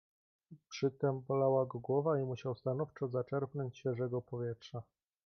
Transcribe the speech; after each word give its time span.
"Przytem 0.69 1.21
bolała 1.27 1.65
go 1.65 1.79
głowa 1.79 2.19
i 2.19 2.23
musiał 2.23 2.55
stanowczo 2.55 3.07
zaczerpnąć 3.07 3.77
świeżego 3.77 4.21
powietrza." 4.21 4.81